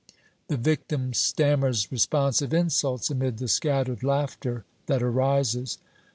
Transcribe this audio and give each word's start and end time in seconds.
The 0.47 0.57
victim 0.57 1.13
stammers 1.13 1.91
responsive 1.91 2.55
insults 2.55 3.11
amid 3.11 3.37
the 3.37 3.47
scattered 3.47 4.01
laughter 4.01 4.65
that 4.87 5.03
arises. 5.03 5.77